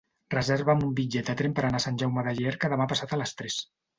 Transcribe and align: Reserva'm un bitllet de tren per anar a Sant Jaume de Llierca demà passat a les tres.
Reserva'm 0.33 0.79
un 0.85 0.95
bitllet 0.99 1.27
de 1.31 1.35
tren 1.41 1.53
per 1.59 1.67
anar 1.67 1.81
a 1.81 1.85
Sant 1.85 2.01
Jaume 2.03 2.25
de 2.29 2.35
Llierca 2.39 2.71
demà 2.75 2.87
passat 2.95 3.13
a 3.19 3.23
les 3.23 3.37
tres. 3.43 3.59